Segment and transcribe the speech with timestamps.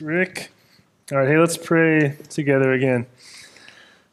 [0.00, 0.50] Rick.
[1.12, 3.06] All right, hey, let's pray together again.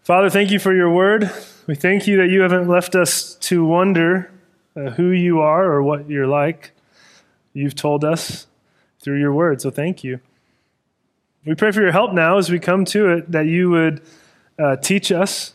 [0.03, 1.31] Father, thank you for your word.
[1.67, 4.31] We thank you that you haven't left us to wonder
[4.75, 6.71] uh, who you are or what you're like.
[7.53, 8.47] You've told us
[8.99, 10.19] through your word, so thank you.
[11.45, 14.01] We pray for your help now as we come to it, that you would
[14.59, 15.53] uh, teach us.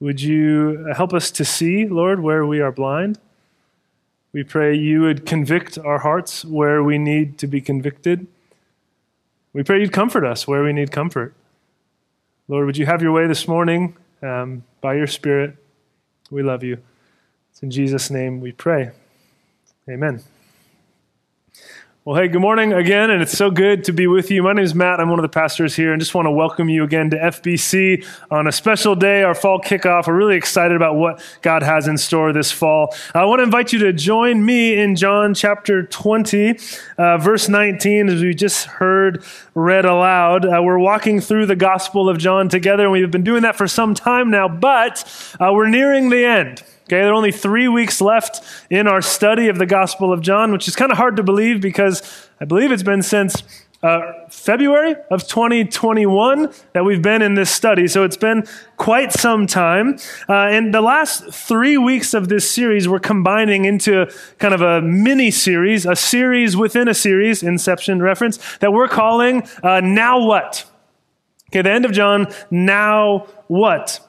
[0.00, 3.18] Would you help us to see, Lord, where we are blind?
[4.32, 8.26] We pray you would convict our hearts where we need to be convicted.
[9.54, 11.32] We pray you'd comfort us where we need comfort.
[12.48, 15.56] Lord, would you have your way this morning um, by your Spirit?
[16.28, 16.78] We love you.
[17.52, 18.90] It's in Jesus' name we pray.
[19.88, 20.24] Amen.
[22.06, 24.42] Well, hey, good morning again, and it's so good to be with you.
[24.42, 25.00] My name is Matt.
[25.00, 28.06] I'm one of the pastors here, and just want to welcome you again to FBC
[28.30, 30.06] on a special day, our fall kickoff.
[30.06, 32.94] We're really excited about what God has in store this fall.
[33.14, 36.58] I want to invite you to join me in John chapter 20,
[36.98, 39.24] uh, verse 19, as we just heard
[39.54, 40.44] read aloud.
[40.44, 43.66] Uh, we're walking through the Gospel of John together, and we've been doing that for
[43.66, 46.64] some time now, but uh, we're nearing the end.
[46.84, 50.52] Okay, there are only three weeks left in our study of the Gospel of John,
[50.52, 53.42] which is kind of hard to believe because I believe it's been since
[53.82, 57.86] uh, February of 2021 that we've been in this study.
[57.88, 58.44] So it's been
[58.76, 59.96] quite some time.
[60.28, 64.06] Uh, and the last three weeks of this series, we're combining into
[64.38, 69.42] kind of a mini series, a series within a series, Inception reference, that we're calling
[69.62, 70.70] uh, Now What?
[71.48, 74.00] Okay, the end of John, Now What?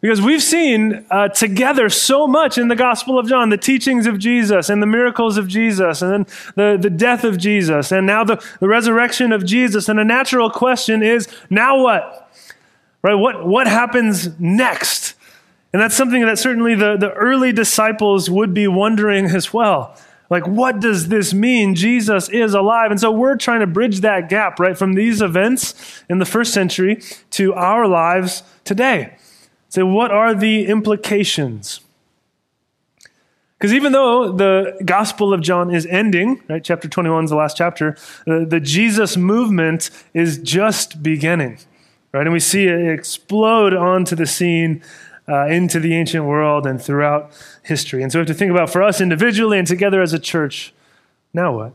[0.00, 4.18] Because we've seen uh, together so much in the Gospel of John the teachings of
[4.18, 8.22] Jesus and the miracles of Jesus and then the, the death of Jesus and now
[8.22, 9.88] the, the resurrection of Jesus.
[9.88, 12.30] And a natural question is now what?
[13.02, 13.14] Right?
[13.14, 15.14] What, what happens next?
[15.72, 19.96] And that's something that certainly the, the early disciples would be wondering as well.
[20.30, 21.74] Like, what does this mean?
[21.74, 22.90] Jesus is alive.
[22.90, 26.52] And so we're trying to bridge that gap, right, from these events in the first
[26.52, 29.16] century to our lives today.
[29.68, 31.80] Say, what are the implications?
[33.58, 37.56] Because even though the Gospel of John is ending, right, chapter 21 is the last
[37.56, 41.58] chapter, the, the Jesus movement is just beginning,
[42.12, 42.22] right?
[42.22, 44.82] And we see it explode onto the scene
[45.28, 47.32] uh, into the ancient world and throughout
[47.64, 48.02] history.
[48.02, 50.72] And so we have to think about for us individually and together as a church,
[51.34, 51.74] now what?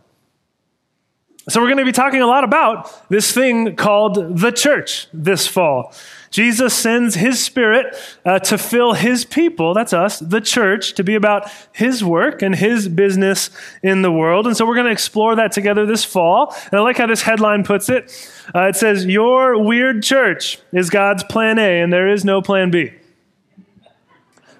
[1.49, 5.45] So we're going to be talking a lot about this thing called the church this
[5.45, 5.93] fall.
[6.33, 7.95] Jesus sends his spirit
[8.25, 12.55] uh, to fill his people, that's us, the church, to be about his work and
[12.55, 13.51] his business
[13.83, 14.47] in the world.
[14.47, 16.55] And so we're going to explore that together this fall.
[16.71, 18.11] And I like how this headline puts it.
[18.53, 22.71] Uh, it says, Your weird church is God's plan A, and there is no plan
[22.71, 22.93] B.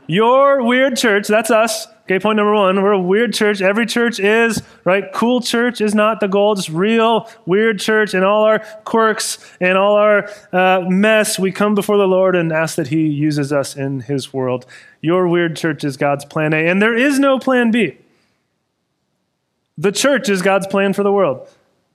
[0.06, 3.62] Your weird church, that's us, Okay, point number one, we're a weird church.
[3.62, 5.06] Every church is, right?
[5.14, 9.78] Cool church is not the goal, just real weird church and all our quirks and
[9.78, 11.40] all our uh, mess.
[11.40, 14.66] We come before the Lord and ask that He uses us in His world.
[15.00, 17.98] Your weird church is God's plan A, and there is no plan B.
[19.78, 21.48] The church is God's plan for the world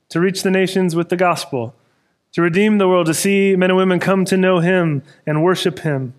[0.09, 1.75] to reach the nations with the gospel,
[2.33, 5.81] to redeem the world, to see men and women come to know Him and worship
[5.81, 6.15] Him.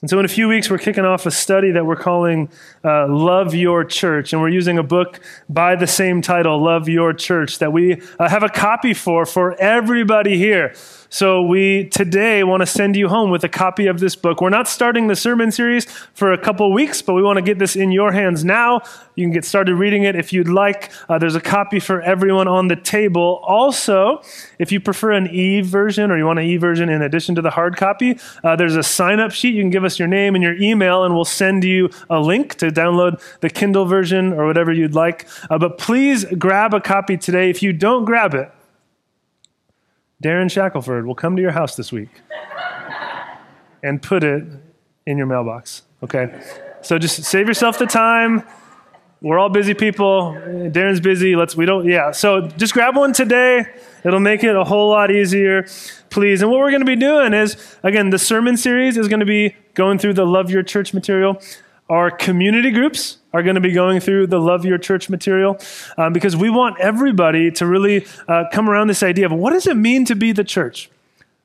[0.00, 2.50] And so, in a few weeks, we're kicking off a study that we're calling
[2.84, 4.32] uh, Love Your Church.
[4.32, 8.28] And we're using a book by the same title, Love Your Church, that we uh,
[8.28, 10.72] have a copy for for everybody here.
[11.10, 14.42] So we today want to send you home with a copy of this book.
[14.42, 17.58] We're not starting the sermon series for a couple weeks, but we want to get
[17.58, 18.82] this in your hands now.
[19.14, 20.92] You can get started reading it if you'd like.
[21.08, 23.40] Uh, there's a copy for everyone on the table.
[23.42, 24.22] Also,
[24.58, 27.42] if you prefer an e version or you want an e version in addition to
[27.42, 29.54] the hard copy, uh, there's a sign up sheet.
[29.54, 32.56] You can give us your name and your email, and we'll send you a link
[32.56, 35.28] to download the Kindle version or whatever you'd like.
[35.48, 37.48] Uh, but please grab a copy today.
[37.48, 38.50] If you don't grab it,
[40.22, 42.10] Darren Shackelford will come to your house this week
[43.84, 44.42] and put it
[45.06, 45.82] in your mailbox.
[46.02, 46.42] Okay?
[46.82, 48.42] So just save yourself the time.
[49.20, 50.32] We're all busy people.
[50.36, 51.34] Darren's busy.
[51.34, 52.12] Let's we don't yeah.
[52.12, 53.66] So just grab one today.
[54.04, 55.66] It'll make it a whole lot easier,
[56.10, 56.42] please.
[56.42, 59.26] And what we're going to be doing is again, the sermon series is going to
[59.26, 61.40] be going through the love your church material.
[61.88, 65.58] Our community groups are going to be going through the Love Your Church material
[65.96, 69.66] um, because we want everybody to really uh, come around this idea of what does
[69.66, 70.90] it mean to be the church?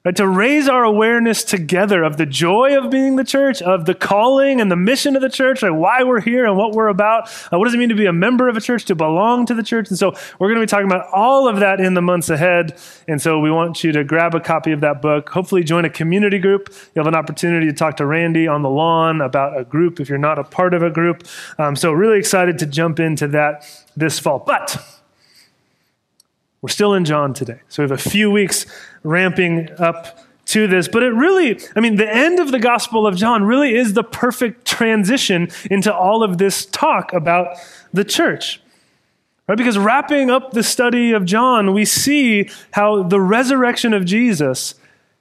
[0.06, 3.96] Right, to raise our awareness together of the joy of being the church, of the
[3.96, 7.30] calling and the mission of the church, like why we're here and what we're about.
[7.50, 9.54] Uh, what does it mean to be a member of a church, to belong to
[9.54, 9.88] the church?
[9.88, 12.78] And so we're going to be talking about all of that in the months ahead.
[13.08, 15.30] And so we want you to grab a copy of that book.
[15.30, 16.74] Hopefully, join a community group.
[16.94, 20.10] You'll have an opportunity to talk to Randy on the lawn about a group if
[20.10, 21.24] you're not a part of a group.
[21.58, 23.66] Um, so, really excited to jump into that
[23.96, 24.40] this fall.
[24.40, 24.86] But
[26.64, 27.60] We're still in John today.
[27.68, 28.66] So we have a few weeks
[29.04, 33.18] ramping up to this, but it really, I mean, the end of the Gospel of
[33.18, 37.58] John really is the perfect transition into all of this talk about
[37.92, 38.62] the church.
[39.46, 39.58] Right?
[39.58, 44.76] Because wrapping up the study of John, we see how the resurrection of Jesus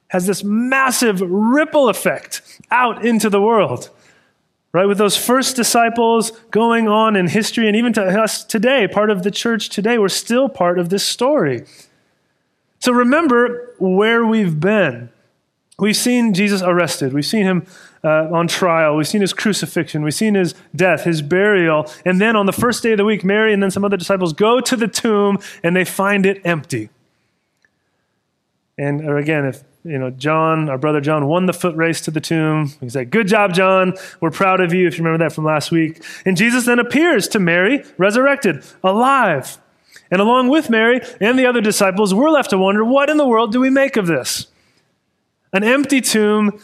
[0.07, 2.41] has this massive ripple effect
[2.71, 3.89] out into the world.
[4.73, 4.85] Right?
[4.85, 9.21] With those first disciples going on in history, and even to us today, part of
[9.21, 11.65] the church today, we're still part of this story.
[12.79, 15.09] So remember where we've been.
[15.77, 17.13] We've seen Jesus arrested.
[17.13, 17.65] We've seen him
[18.03, 18.95] uh, on trial.
[18.95, 20.03] We've seen his crucifixion.
[20.03, 21.89] We've seen his death, his burial.
[22.05, 24.33] And then on the first day of the week, Mary and then some other disciples
[24.33, 26.89] go to the tomb and they find it empty.
[28.77, 32.21] And again, if you know John, our brother John, won the foot race to the
[32.21, 33.93] tomb, he said, "Good job, John.
[34.21, 36.03] We're proud of you." If you remember that from last week.
[36.25, 39.57] And Jesus then appears to Mary, resurrected, alive.
[40.11, 43.27] And along with Mary and the other disciples, we're left to wonder, what in the
[43.27, 44.47] world do we make of this?
[45.51, 46.59] An empty tomb,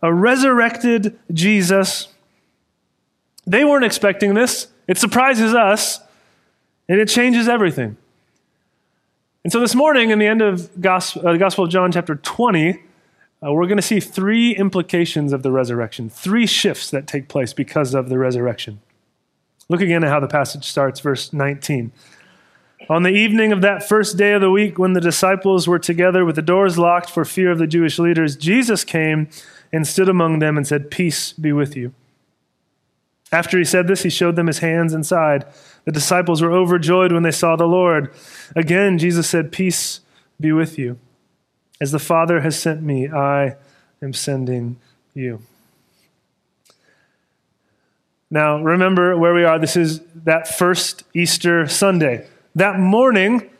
[0.00, 2.08] a resurrected Jesus.
[3.46, 4.68] They weren't expecting this.
[4.88, 6.00] It surprises us,
[6.88, 7.96] and it changes everything.
[9.44, 12.14] And so this morning, in the end of Gospel, uh, the Gospel of John, chapter
[12.14, 17.28] 20, uh, we're going to see three implications of the resurrection, three shifts that take
[17.28, 18.80] place because of the resurrection.
[19.68, 21.92] Look again at how the passage starts, verse 19.
[22.88, 26.24] On the evening of that first day of the week, when the disciples were together
[26.24, 29.28] with the doors locked for fear of the Jewish leaders, Jesus came
[29.70, 31.92] and stood among them and said, Peace be with you.
[33.34, 35.44] After he said this, he showed them his hands and side.
[35.86, 38.14] The disciples were overjoyed when they saw the Lord.
[38.54, 40.00] Again, Jesus said, Peace
[40.40, 41.00] be with you.
[41.80, 43.56] As the Father has sent me, I
[44.00, 44.76] am sending
[45.14, 45.40] you.
[48.30, 49.58] Now, remember where we are.
[49.58, 52.28] This is that first Easter Sunday.
[52.54, 53.50] That morning,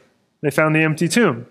[0.40, 1.48] they found the empty tomb.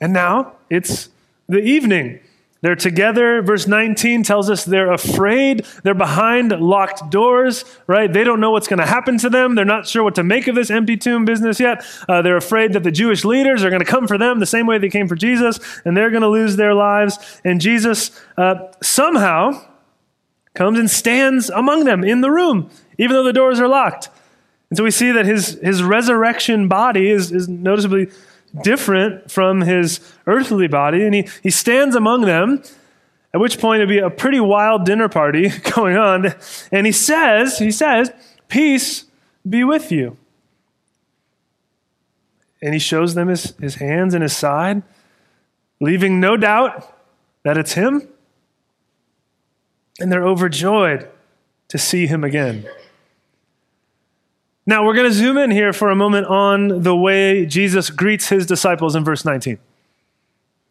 [0.00, 1.08] And now it's
[1.48, 2.18] the evening.
[2.62, 3.40] They're together.
[3.40, 5.64] Verse 19 tells us they're afraid.
[5.82, 8.12] They're behind locked doors, right?
[8.12, 9.54] They don't know what's going to happen to them.
[9.54, 11.84] They're not sure what to make of this empty tomb business yet.
[12.08, 14.66] Uh, they're afraid that the Jewish leaders are going to come for them the same
[14.66, 17.40] way they came for Jesus, and they're going to lose their lives.
[17.44, 19.66] And Jesus uh, somehow
[20.54, 22.68] comes and stands among them in the room,
[22.98, 24.10] even though the doors are locked.
[24.68, 28.08] And so we see that his, his resurrection body is, is noticeably
[28.62, 31.04] different from his earthly body.
[31.04, 32.62] And he, he stands among them,
[33.32, 36.34] at which point it'd be a pretty wild dinner party going on.
[36.72, 38.10] And he says, he says,
[38.48, 39.04] Peace
[39.48, 40.16] be with you.
[42.62, 44.82] And he shows them his, his hands and his side,
[45.80, 46.94] leaving no doubt
[47.42, 48.06] that it's him.
[49.98, 51.08] And they're overjoyed
[51.68, 52.66] to see him again.
[54.70, 58.28] Now, we're going to zoom in here for a moment on the way Jesus greets
[58.28, 59.58] his disciples in verse 19.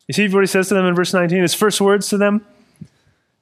[0.07, 1.42] You see what he says to them in verse 19?
[1.42, 2.46] His first words to them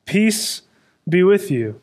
[0.06, 0.63] Peace
[1.07, 1.80] be with you.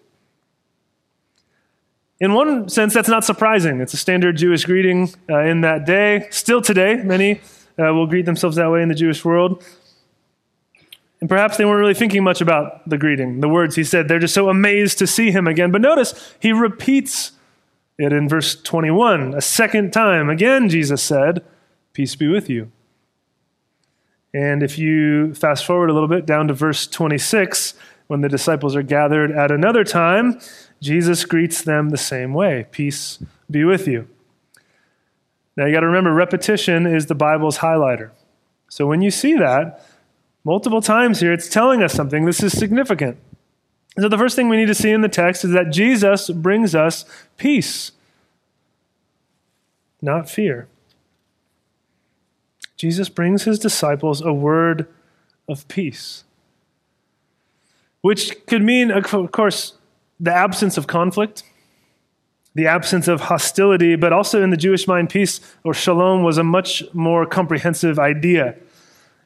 [2.19, 3.81] In one sense, that's not surprising.
[3.81, 6.27] It's a standard Jewish greeting uh, in that day.
[6.33, 7.43] Still today, many
[7.79, 9.63] uh, will greet themselves that way in the Jewish world.
[11.21, 14.09] And perhaps they weren't really thinking much about the greeting, the words he said.
[14.09, 15.71] They're just so amazed to see him again.
[15.71, 17.31] But notice, he repeats
[17.99, 19.35] it in verse 21.
[19.35, 21.45] A second time, again, Jesus said,
[21.93, 22.73] Peace be with you.
[24.33, 27.75] And if you fast forward a little bit down to verse 26,
[28.09, 30.41] when the disciples are gathered at another time,
[30.83, 34.09] Jesus greets them the same way Peace be with you.
[35.57, 38.11] Now you got to remember, repetition is the Bible's highlighter.
[38.69, 39.87] So when you see that
[40.43, 42.25] multiple times here, it's telling us something.
[42.25, 43.19] This is significant.
[43.99, 46.75] So, the first thing we need to see in the text is that Jesus brings
[46.75, 47.05] us
[47.37, 47.93] peace,
[50.03, 50.67] not fear.
[52.77, 54.89] Jesus brings his disciples a word
[55.49, 56.25] of peace,
[58.01, 59.75] which could mean, of course,
[60.19, 61.45] the absence of conflict,
[62.55, 66.45] the absence of hostility, but also in the Jewish mind, peace or shalom was a
[66.45, 68.57] much more comprehensive idea.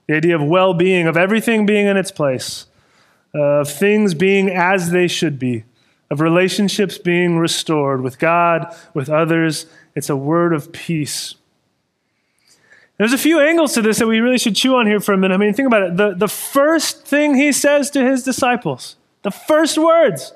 [0.08, 2.66] The idea of well being, of everything being in its place
[3.34, 5.64] of things being as they should be,
[6.10, 9.66] of relationships being restored with God, with others.
[9.94, 11.34] It's a word of peace.
[12.98, 15.18] There's a few angles to this that we really should chew on here for a
[15.18, 15.34] minute.
[15.34, 15.96] I mean, think about it.
[15.96, 20.32] The, the first thing he says to his disciples, the first words,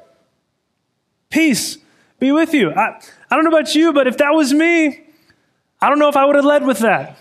[1.28, 1.78] peace
[2.20, 2.70] be with you.
[2.70, 5.00] I, I don't know about you, but if that was me,
[5.80, 7.16] I don't know if I would have led with that.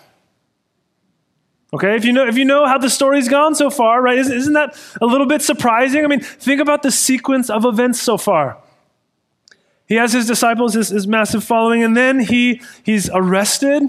[1.73, 4.17] Okay, if you know if you know how the story's gone so far, right?
[4.17, 6.03] Isn't, isn't that a little bit surprising?
[6.03, 8.57] I mean, think about the sequence of events so far.
[9.87, 13.83] He has his disciples, his, his massive following, and then he he's arrested,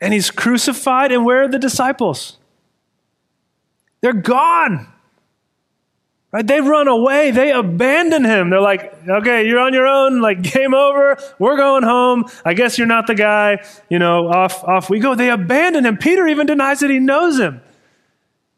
[0.00, 1.10] and he's crucified.
[1.10, 2.36] And where are the disciples?
[4.02, 4.92] They're gone.
[6.30, 6.46] Right?
[6.46, 7.30] They run away.
[7.30, 8.50] They abandon him.
[8.50, 10.20] They're like, okay, you're on your own.
[10.20, 11.16] Like, game over.
[11.38, 12.26] We're going home.
[12.44, 13.64] I guess you're not the guy.
[13.88, 15.14] You know, off, off we go.
[15.14, 15.96] They abandon him.
[15.96, 17.62] Peter even denies that he knows him.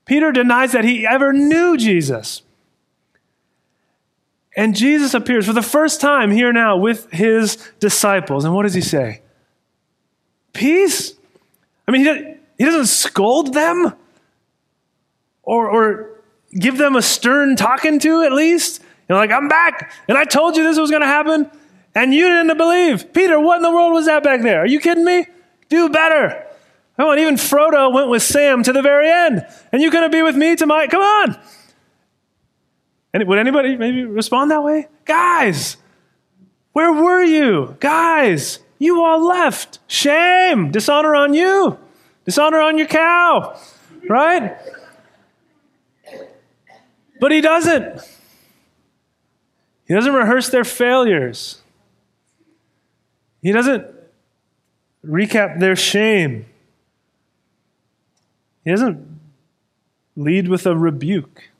[0.04, 2.42] Peter denies that he ever knew Jesus.
[4.56, 8.44] And Jesus appears for the first time here now with his disciples.
[8.44, 9.22] And what does he say?
[10.52, 11.14] Peace?
[11.86, 13.94] I mean, he, doesn't scold them
[15.44, 16.19] or, or
[16.52, 18.82] give them a stern talking to at least.
[19.08, 21.50] You're like, I'm back, and I told you this was going to happen,
[21.94, 23.12] and you didn't believe.
[23.12, 24.60] Peter, what in the world was that back there?
[24.60, 25.26] Are you kidding me?
[25.68, 26.46] Do better.
[26.98, 30.08] Oh, Come on, even Frodo went with Sam to the very end, and you're going
[30.08, 30.90] to be with me tonight?
[30.90, 31.40] Come on.
[33.14, 34.86] Would anybody maybe respond that way?
[35.04, 35.76] Guys,
[36.72, 37.76] where were you?
[37.80, 39.80] Guys, you all left.
[39.88, 40.70] Shame.
[40.70, 41.78] Dishonor on you.
[42.24, 43.58] Dishonor on your cow.
[44.08, 44.56] Right?
[47.20, 48.00] But he doesn't.
[49.86, 51.60] He doesn't rehearse their failures.
[53.42, 53.86] He doesn't
[55.04, 56.46] recap their shame.
[58.64, 59.20] He doesn't
[60.16, 61.50] lead with a rebuke.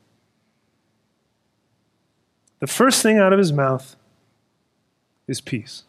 [2.59, 3.95] The first thing out of his mouth
[5.27, 5.83] is peace.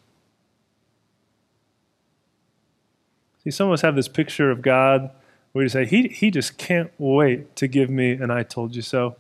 [3.45, 5.11] See, some of us have this picture of God
[5.53, 8.83] where you say, he, he just can't wait to give me an I told you
[8.83, 9.17] so.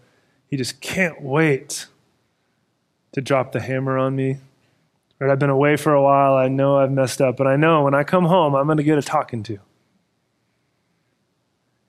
[0.52, 1.86] He just can't wait
[3.12, 4.36] to drop the hammer on me.
[5.18, 5.30] Right?
[5.30, 6.34] I've been away for a while.
[6.34, 8.82] I know I've messed up, but I know when I come home, I'm going to
[8.82, 9.60] get a talking to.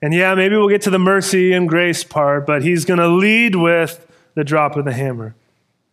[0.00, 3.06] And yeah, maybe we'll get to the mercy and grace part, but he's going to
[3.06, 5.34] lead with the drop of the hammer.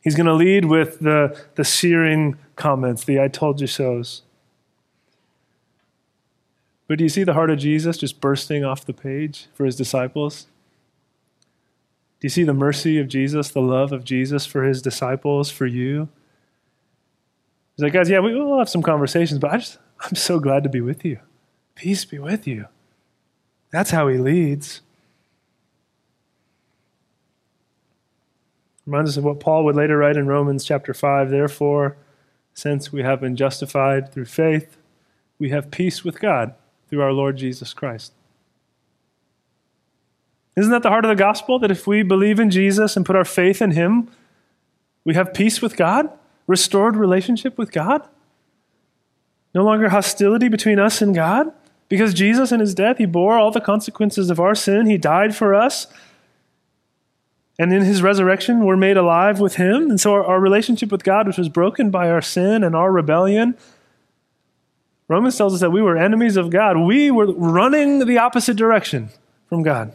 [0.02, 4.22] He's going to lead with the, the searing comments, the I told you so's.
[6.88, 9.76] But do you see the heart of Jesus just bursting off the page for his
[9.76, 10.48] disciples?
[12.22, 15.66] Do you see the mercy of Jesus, the love of Jesus for his disciples, for
[15.66, 16.08] you?
[17.76, 20.62] He's like, guys, yeah, we will have some conversations, but I just, I'm so glad
[20.64, 21.18] to be with you.
[21.74, 22.68] Peace be with you.
[23.72, 24.82] That's how he leads.
[28.86, 31.32] Reminds us of what Paul would later write in Romans chapter 5.
[31.32, 31.98] Therefore,
[32.54, 34.78] since we have been justified through faith,
[35.40, 36.54] we have peace with God
[36.88, 38.14] through our Lord Jesus Christ.
[40.56, 41.60] Isn't that the heart of the gospel?
[41.60, 44.10] That if we believe in Jesus and put our faith in Him,
[45.06, 46.10] we have peace with God,
[46.48, 48.08] restored relationship with God?
[49.54, 51.52] No longer hostility between us and God?
[51.90, 55.36] Because Jesus in His death, He bore all the consequences of our sin, He died
[55.36, 55.88] for us.
[57.60, 59.90] And in His resurrection, we're made alive with Him.
[59.90, 62.92] And so our, our relationship with God, which was broken by our sin and our
[62.92, 63.58] rebellion,
[65.08, 66.78] Romans tells us that we were enemies of God.
[66.78, 69.10] We were running the opposite direction
[69.48, 69.94] from God.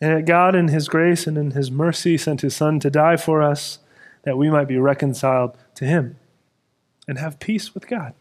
[0.00, 3.16] And that God, in His grace and in His mercy, sent His Son to die
[3.16, 3.78] for us
[4.24, 6.16] that we might be reconciled to Him
[7.06, 8.14] and have peace with God.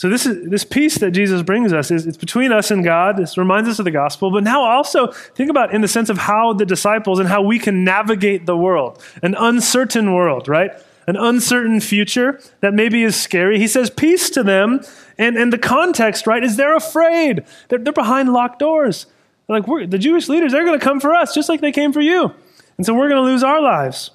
[0.00, 3.18] So this is this peace that Jesus brings us is it's between us and God.
[3.18, 6.16] This reminds us of the gospel, but now also think about in the sense of
[6.16, 10.70] how the disciples and how we can navigate the world, an uncertain world, right?
[11.06, 13.58] An uncertain future that maybe is scary.
[13.58, 14.80] He says peace to them
[15.20, 17.44] and, and the context, right, is they're afraid.
[17.68, 19.04] They're, they're behind locked doors.
[19.46, 21.92] They're like, the Jewish leaders, they're going to come for us just like they came
[21.92, 22.34] for you.
[22.78, 24.12] And so we're going to lose our lives.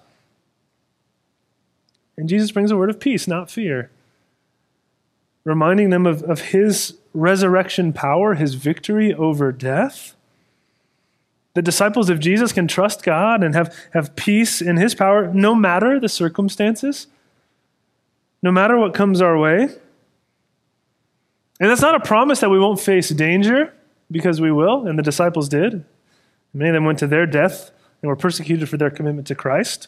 [2.18, 3.92] And Jesus brings a word of peace, not fear,
[5.44, 10.16] reminding them of, of his resurrection power, his victory over death.
[11.54, 15.54] The disciples of Jesus can trust God and have, have peace in his power no
[15.54, 17.06] matter the circumstances,
[18.42, 19.70] no matter what comes our way.
[21.60, 23.74] And that's not a promise that we won't face danger,
[24.12, 25.84] because we will, and the disciples did.
[26.54, 27.72] Many of them went to their death
[28.02, 29.88] and were persecuted for their commitment to Christ.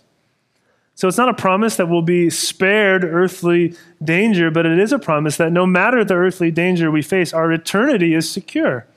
[0.95, 4.97] So it's not a promise that we'll be spared earthly danger, but it is a
[4.97, 8.87] promise that no matter the earthly danger we face, our eternity is secure.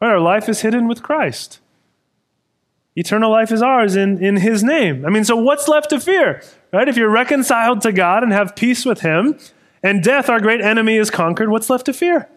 [0.00, 1.60] Right, our life is hidden with Christ.
[2.94, 5.06] Eternal life is ours in, in His name.
[5.06, 6.42] I mean, so what's left to fear?
[6.72, 6.88] Right?
[6.88, 9.38] If you're reconciled to God and have peace with Him,
[9.82, 12.28] and death, our great enemy, is conquered, what's left to fear?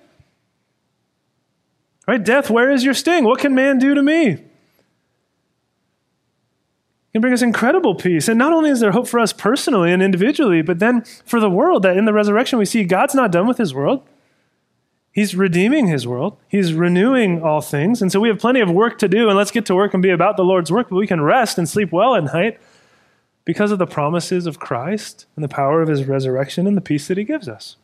[2.07, 2.23] Right?
[2.23, 3.23] Death, where is your sting?
[3.23, 4.31] What can man do to me?
[4.31, 4.45] It
[7.13, 8.27] can bring us incredible peace.
[8.27, 11.49] And not only is there hope for us personally and individually, but then for the
[11.49, 14.07] world, that in the resurrection we see God's not done with his world.
[15.11, 16.37] He's redeeming his world.
[16.47, 18.01] He's renewing all things.
[18.01, 20.01] And so we have plenty of work to do, and let's get to work and
[20.01, 22.59] be about the Lord's work, but we can rest and sleep well at night
[23.45, 27.07] because of the promises of Christ and the power of his resurrection and the peace
[27.07, 27.75] that he gives us.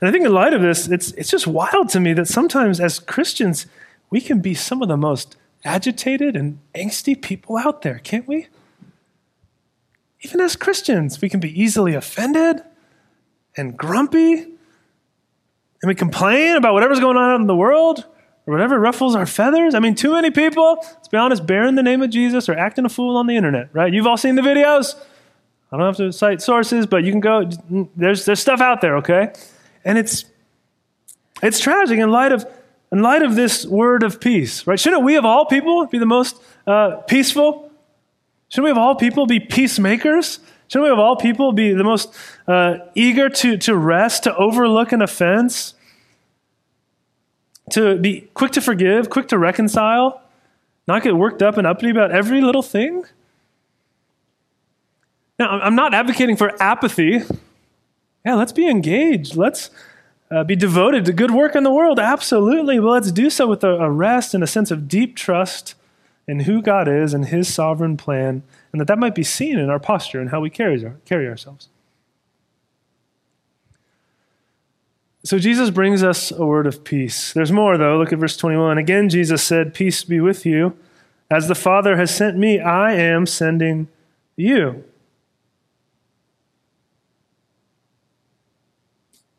[0.00, 2.80] And I think in light of this, it's, it's just wild to me that sometimes
[2.80, 3.66] as Christians,
[4.08, 8.48] we can be some of the most agitated and angsty people out there, can't we?
[10.22, 12.62] Even as Christians, we can be easily offended
[13.56, 18.06] and grumpy, and we complain about whatever's going on in the world
[18.50, 19.76] or whatever ruffles our feathers.
[19.76, 22.84] I mean, too many people, let's be honest, bearing the name of Jesus or acting
[22.84, 23.92] a fool on the internet, right?
[23.92, 24.96] You've all seen the videos.
[25.70, 27.48] I don't have to cite sources, but you can go,
[27.94, 29.32] there's, there's stuff out there, okay?
[29.84, 30.24] And it's,
[31.40, 32.44] it's tragic in light of,
[32.90, 34.80] in light of this word of peace, right?
[34.80, 37.70] Shouldn't we of all people be the most uh, peaceful?
[38.48, 40.40] Shouldn't we of all people be peacemakers?
[40.66, 42.12] Shouldn't we of all people be the most
[42.48, 45.74] uh, eager to, to rest, to overlook an offense,
[47.72, 50.22] to be quick to forgive, quick to reconcile,
[50.86, 53.04] not get worked up and uppity about every little thing?
[55.38, 57.22] Now, I'm not advocating for apathy.
[58.26, 59.36] Yeah, let's be engaged.
[59.36, 59.70] Let's
[60.30, 61.98] uh, be devoted to good work in the world.
[61.98, 62.78] Absolutely.
[62.78, 65.74] But let's do so with a, a rest and a sense of deep trust
[66.28, 69.70] in who God is and His sovereign plan, and that that might be seen in
[69.70, 71.68] our posture and how we carry, carry ourselves.
[75.22, 77.32] So Jesus brings us a word of peace.
[77.32, 77.98] There's more, though.
[77.98, 78.78] Look at verse 21.
[78.78, 80.76] Again, Jesus said, Peace be with you.
[81.30, 83.88] As the Father has sent me, I am sending
[84.36, 84.84] you.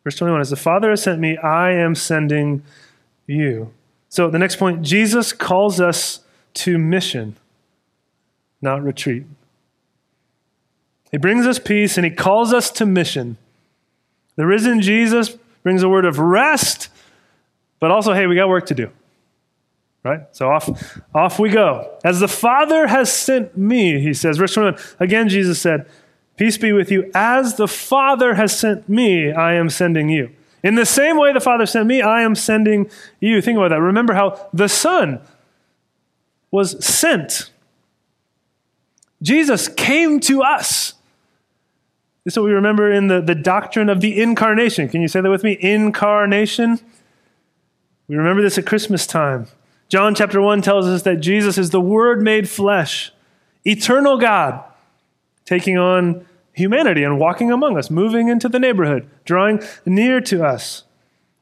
[0.04, 2.64] Verse 21 As the Father has sent me, I am sending
[3.28, 3.74] you.
[4.10, 6.20] So the next point Jesus calls us
[6.56, 7.36] to mission,
[8.62, 9.26] not retreat.
[11.12, 13.38] He brings us peace and he calls us to mission.
[14.36, 16.90] The risen Jesus brings a word of rest,
[17.80, 18.90] but also, hey, we got work to do.
[20.04, 20.22] Right?
[20.32, 21.98] So off, off we go.
[22.04, 24.38] As the Father has sent me, he says.
[24.38, 25.88] Verse 21, again, Jesus said,
[26.38, 27.12] Peace be with you.
[27.14, 30.32] As the Father has sent me, I am sending you.
[30.64, 33.42] In the same way the Father sent me, I am sending you.
[33.42, 33.82] Think about that.
[33.82, 35.22] Remember how the Son
[36.50, 37.52] was sent.
[39.22, 40.94] Jesus came to us.
[42.24, 44.88] This is what we remember in the, the doctrine of the incarnation.
[44.90, 45.58] Can you say that with me?
[45.60, 46.80] Incarnation.
[48.08, 49.48] We remember this at Christmas time.
[49.90, 53.12] John chapter 1 tells us that Jesus is the Word made flesh,
[53.66, 54.64] eternal God,
[55.46, 60.84] taking on humanity and walking among us, moving into the neighborhood, drawing near to us,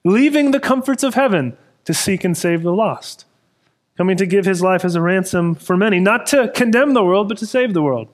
[0.06, 3.26] leaving the comforts of heaven to seek and save the lost,
[3.98, 7.28] coming to give his life as a ransom for many, not to condemn the world,
[7.28, 8.08] but to save the world.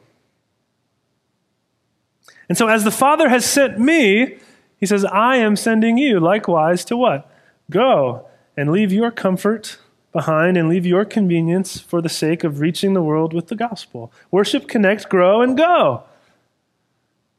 [2.47, 4.37] And so, as the Father has sent me,
[4.79, 7.29] he says, I am sending you likewise to what?
[7.69, 9.77] Go and leave your comfort
[10.11, 14.13] behind and leave your convenience for the sake of reaching the world with the gospel.
[14.31, 16.03] Worship, connect, grow, and go.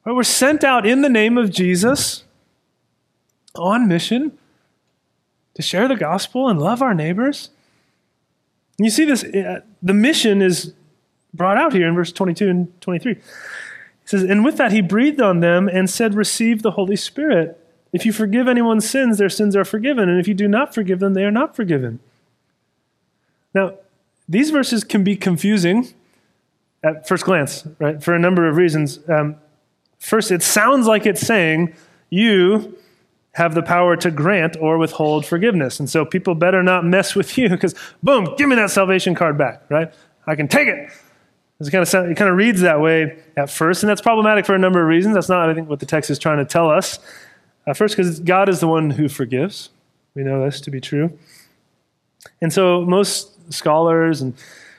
[0.04, 2.24] We're sent out in the name of Jesus
[3.54, 4.38] on mission
[5.54, 7.50] to share the gospel and love our neighbors.
[8.78, 10.74] And you see this, uh, the mission is
[11.32, 13.16] brought out here in verse 22 and 23.
[14.06, 17.60] Says, And with that he breathed on them and said, Receive the Holy Spirit.
[17.92, 20.08] If you forgive anyone's sins, their sins are forgiven.
[20.08, 22.00] And if you do not forgive them, they are not forgiven.
[23.54, 23.74] Now,
[24.28, 25.92] these verses can be confusing
[26.82, 28.98] at first glance, right, for a number of reasons.
[29.08, 29.36] Um,
[29.98, 31.74] First, it sounds like it's saying
[32.10, 32.78] you
[33.32, 35.80] have the power to grant or withhold forgiveness.
[35.80, 39.36] And so people better not mess with you because, boom, give me that salvation card
[39.36, 39.92] back, right?
[40.26, 40.90] I can take it.
[41.58, 44.44] It kind, of sound, it kind of reads that way at first, and that's problematic
[44.44, 45.14] for a number of reasons.
[45.14, 46.98] That's not, I think, what the text is trying to tell us.
[47.66, 49.70] Uh, first, because God is the one who forgives.
[50.14, 51.18] We know this to be true.
[52.42, 54.34] And so most scholars and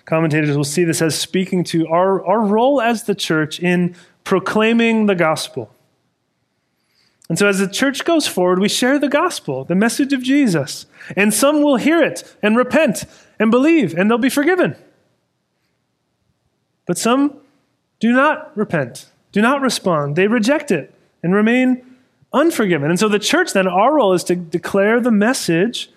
[0.05, 5.07] commentators will see this as speaking to our, our role as the church in proclaiming
[5.07, 5.73] the gospel.
[7.29, 10.85] And so, as the church goes forward, we share the gospel, the message of Jesus.
[11.15, 13.03] And some will hear it and repent
[13.37, 14.75] and believe, and they'll be forgiven.
[16.87, 17.35] But some
[17.99, 20.15] do not repent, do not respond.
[20.15, 21.85] They reject it and remain
[22.33, 22.89] unforgiven.
[22.89, 25.89] And so, the church, then, our role is to declare the message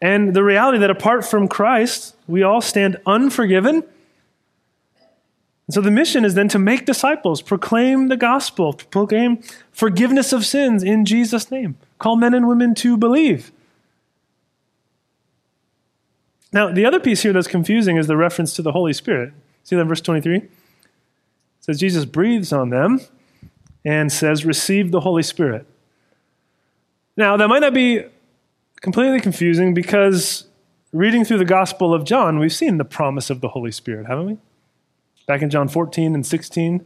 [0.00, 3.84] and the reality that apart from Christ, we all stand unforgiven
[5.70, 10.44] and so the mission is then to make disciples, proclaim the gospel, proclaim forgiveness of
[10.44, 13.52] sins in Jesus' name, call men and women to believe.
[16.52, 19.32] Now, the other piece here that's confusing is the reference to the Holy Spirit.
[19.64, 20.36] See that verse 23?
[20.36, 20.50] It
[21.60, 23.00] says, Jesus breathes on them
[23.84, 25.66] and says, Receive the Holy Spirit.
[27.16, 28.04] Now, that might not be
[28.80, 30.46] completely confusing because
[30.92, 34.26] reading through the Gospel of John, we've seen the promise of the Holy Spirit, haven't
[34.26, 34.38] we?
[35.26, 36.84] Back in John 14 and 16,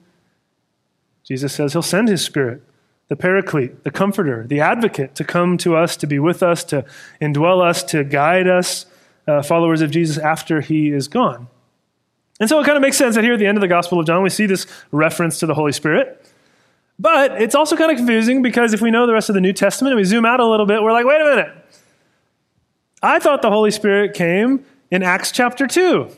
[1.22, 2.62] Jesus says he'll send his Spirit,
[3.08, 6.84] the Paraclete, the Comforter, the Advocate, to come to us, to be with us, to
[7.20, 8.86] indwell us, to guide us,
[9.26, 11.48] uh, followers of Jesus, after he is gone.
[12.44, 13.98] And so it kind of makes sense that here at the end of the Gospel
[13.98, 16.30] of John, we see this reference to the Holy Spirit.
[16.98, 19.54] But it's also kind of confusing because if we know the rest of the New
[19.54, 21.48] Testament and we zoom out a little bit, we're like, wait a minute.
[23.02, 26.10] I thought the Holy Spirit came in Acts chapter 2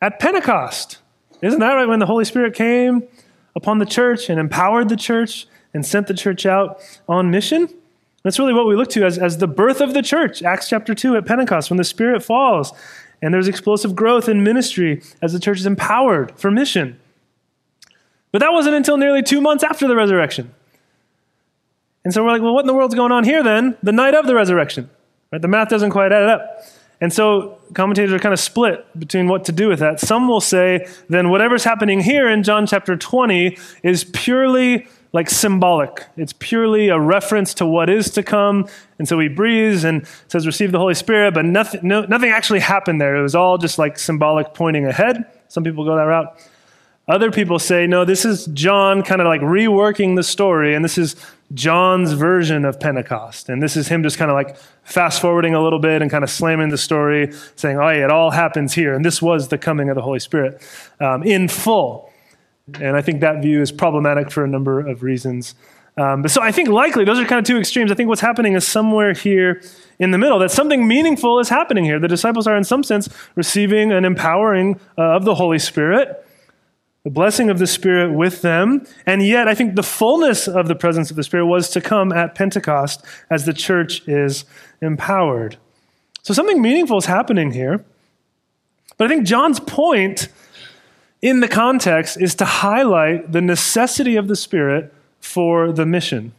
[0.00, 0.96] at Pentecost.
[1.42, 1.86] Isn't that right?
[1.86, 3.06] When the Holy Spirit came
[3.54, 7.68] upon the church and empowered the church and sent the church out on mission?
[8.22, 10.94] That's really what we look to as, as the birth of the church, Acts chapter
[10.94, 12.72] 2 at Pentecost, when the Spirit falls
[13.22, 17.00] and there's explosive growth in ministry as the church is empowered for mission.
[18.32, 20.52] But that wasn't until nearly two months after the resurrection.
[22.04, 23.76] And so we're like, well, what in the world's going on here then?
[23.82, 24.90] The night of the resurrection.
[25.30, 25.40] Right?
[25.40, 26.64] The math doesn't quite add up.
[27.00, 30.00] And so commentators are kind of split between what to do with that.
[30.00, 36.06] Some will say, then whatever's happening here in John chapter 20 is purely like symbolic.
[36.16, 38.66] It's purely a reference to what is to come.
[38.98, 42.60] And so he breathes and says, receive the Holy Spirit, but nothing, no, nothing actually
[42.60, 43.16] happened there.
[43.16, 45.24] It was all just like symbolic pointing ahead.
[45.48, 46.34] Some people go that route.
[47.08, 50.96] Other people say, no, this is John kind of like reworking the story, and this
[50.96, 51.16] is
[51.52, 53.48] John's version of Pentecost.
[53.48, 56.22] And this is him just kind of like fast forwarding a little bit and kind
[56.22, 58.94] of slamming the story, saying, oh, yeah, it all happens here.
[58.94, 60.62] And this was the coming of the Holy Spirit
[61.00, 62.11] um, in full.
[62.80, 65.54] And I think that view is problematic for a number of reasons.
[65.96, 67.92] Um, but so I think likely those are kind of two extremes.
[67.92, 69.60] I think what's happening is somewhere here
[69.98, 72.00] in the middle, that something meaningful is happening here.
[72.00, 76.26] The disciples are, in some sense, receiving an empowering uh, of the Holy Spirit,
[77.04, 78.86] the blessing of the Spirit with them.
[79.04, 82.10] And yet, I think the fullness of the presence of the Spirit was to come
[82.10, 84.44] at Pentecost as the church is
[84.80, 85.58] empowered.
[86.22, 87.84] So something meaningful is happening here.
[88.96, 90.28] But I think John's point
[91.22, 96.34] in the context is to highlight the necessity of the Spirit for the mission.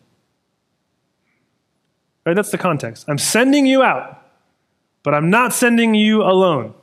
[2.26, 2.36] Right?
[2.36, 3.06] That's the context.
[3.08, 4.22] I'm sending you out,
[5.02, 6.74] but I'm not sending you alone.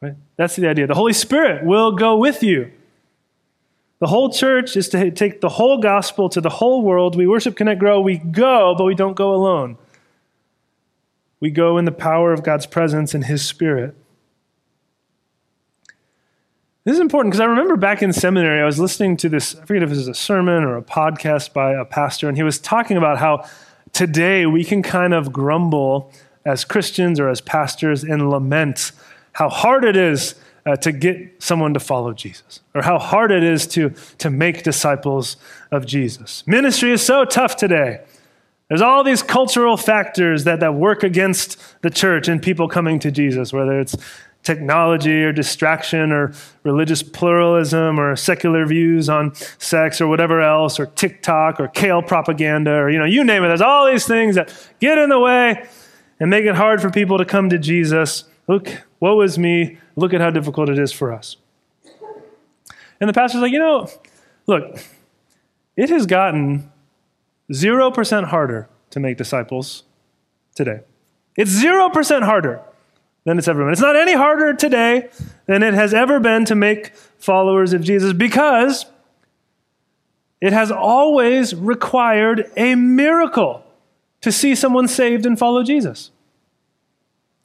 [0.00, 0.14] Right?
[0.36, 0.86] That's the idea.
[0.86, 2.72] The Holy Spirit will go with you.
[3.98, 7.16] The whole church is to take the whole gospel to the whole world.
[7.16, 8.00] We worship, connect, grow.
[8.00, 9.78] We go, but we don't go alone.
[11.40, 13.94] We go in the power of God's presence and His Spirit.
[16.86, 19.64] This is important because I remember back in seminary, I was listening to this, I
[19.64, 22.60] forget if it was a sermon or a podcast by a pastor, and he was
[22.60, 23.44] talking about how
[23.92, 26.12] today we can kind of grumble
[26.44, 28.92] as Christians or as pastors and lament
[29.32, 33.42] how hard it is uh, to get someone to follow Jesus, or how hard it
[33.42, 35.38] is to, to make disciples
[35.72, 36.46] of Jesus.
[36.46, 38.04] Ministry is so tough today.
[38.68, 43.10] There's all these cultural factors that, that work against the church and people coming to
[43.10, 43.96] Jesus, whether it's
[44.46, 46.32] technology or distraction or
[46.62, 52.70] religious pluralism or secular views on sex or whatever else or TikTok or kale propaganda
[52.70, 53.48] or you know you name it.
[53.48, 55.66] There's all these things that get in the way
[56.20, 58.24] and make it hard for people to come to Jesus.
[58.46, 59.78] Look woe is me.
[59.96, 61.36] Look at how difficult it is for us.
[63.00, 63.88] And the pastor's like you know
[64.46, 64.78] look
[65.76, 66.70] it has gotten
[67.52, 69.82] 0% harder to make disciples
[70.54, 70.80] today.
[71.36, 72.62] It's 0% harder
[73.26, 73.72] than it's ever been.
[73.72, 75.10] It's not any harder today
[75.46, 78.86] than it has ever been to make followers of Jesus because
[80.40, 83.64] it has always required a miracle
[84.20, 86.12] to see someone saved and follow Jesus.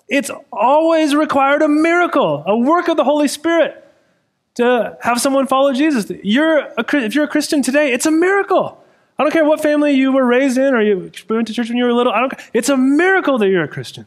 [0.08, 3.84] It's always required a miracle, a work of the Holy Spirit
[4.56, 6.12] to have someone follow Jesus.
[6.24, 8.84] You're a, if you're a Christian today, it's a miracle.
[9.17, 11.78] I don't care what family you were raised in or you went to church when
[11.78, 12.13] you were little.
[12.13, 14.06] I don't, it's a miracle that you're a Christian.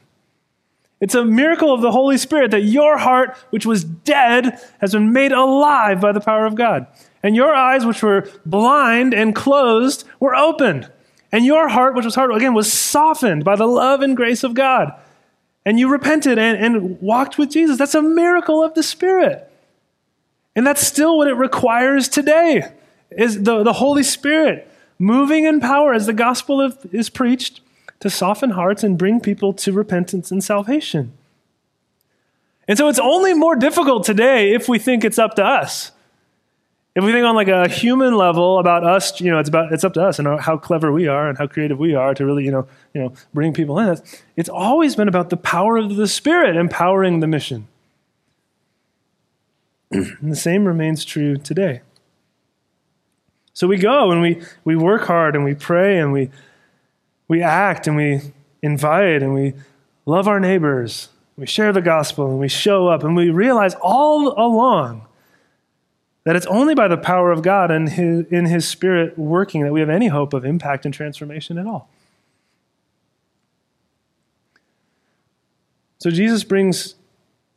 [1.04, 5.12] It's a miracle of the Holy Spirit that your heart, which was dead, has been
[5.12, 6.86] made alive by the power of God.
[7.22, 10.90] And your eyes, which were blind and closed, were opened.
[11.30, 14.54] And your heart, which was hard, again, was softened by the love and grace of
[14.54, 14.98] God.
[15.66, 17.76] And you repented and, and walked with Jesus.
[17.76, 19.52] That's a miracle of the Spirit.
[20.56, 22.72] And that's still what it requires today
[23.10, 27.60] is the, the Holy Spirit moving in power as the gospel is preached
[28.04, 31.10] to soften hearts and bring people to repentance and salvation.
[32.68, 35.90] And so it's only more difficult today if we think it's up to us.
[36.94, 39.84] If we think on like a human level about us, you know, it's about it's
[39.84, 42.44] up to us and how clever we are and how creative we are to really,
[42.44, 43.96] you know, you know, bring people in.
[44.36, 47.68] It's always been about the power of the Spirit empowering the mission.
[49.90, 51.80] and the same remains true today.
[53.54, 56.28] So we go and we we work hard and we pray and we
[57.28, 58.20] we act and we
[58.62, 59.54] invite and we
[60.06, 64.34] love our neighbors we share the gospel, and we show up, and we realize all
[64.38, 65.06] along
[66.24, 69.72] that it's only by the power of God and his, in His Spirit working that
[69.72, 71.90] we have any hope of impact and transformation at all.
[75.98, 76.94] So Jesus brings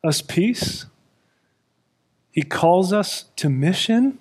[0.04, 0.86] us peace.
[2.32, 4.20] He calls us to mission.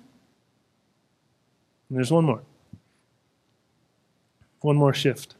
[1.89, 2.41] And there's one more.
[4.61, 5.36] One more shift.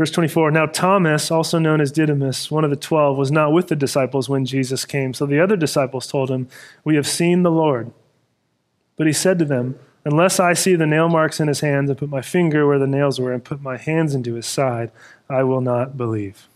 [0.00, 3.68] Verse 24 Now Thomas, also known as Didymus, one of the twelve, was not with
[3.68, 5.12] the disciples when Jesus came.
[5.12, 6.48] So the other disciples told him,
[6.84, 7.92] We have seen the Lord.
[8.96, 11.98] But he said to them, Unless I see the nail marks in his hands and
[11.98, 14.90] put my finger where the nails were and put my hands into his side,
[15.28, 16.48] I will not believe.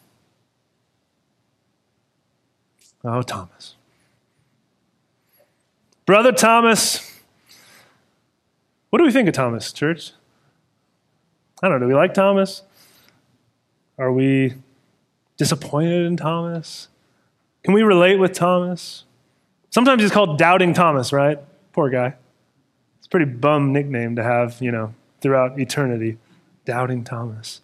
[3.04, 3.74] Oh, Thomas.
[6.07, 7.20] Brother Thomas.
[8.88, 10.12] What do we think of Thomas, church?
[11.62, 11.87] I don't know.
[11.87, 12.62] Do we like Thomas?
[13.98, 14.54] Are we
[15.37, 16.88] disappointed in Thomas?
[17.62, 19.04] Can we relate with Thomas?
[19.70, 21.38] Sometimes he's called Doubting Thomas, right?
[21.72, 22.14] Poor guy.
[22.98, 26.18] It's a pretty bum nickname to have, you know, throughout eternity.
[26.64, 27.61] Doubting Thomas.